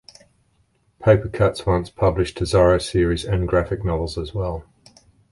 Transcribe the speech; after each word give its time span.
Papercutz 0.99 1.63
once 1.67 1.91
published 1.91 2.41
a 2.41 2.43
Zorro 2.45 2.81
series 2.81 3.23
and 3.23 3.47
graphic 3.47 3.85
novels 3.85 4.17
as 4.17 4.33
well. 4.33 4.63